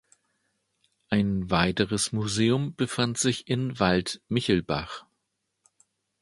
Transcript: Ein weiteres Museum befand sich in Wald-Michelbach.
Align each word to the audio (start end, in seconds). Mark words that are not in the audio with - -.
Ein 1.11 1.51
weiteres 1.51 2.11
Museum 2.11 2.73
befand 2.73 3.19
sich 3.19 3.47
in 3.47 3.79
Wald-Michelbach. 3.79 5.05